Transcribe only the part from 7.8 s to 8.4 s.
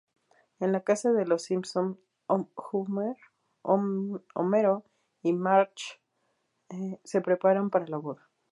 la boda.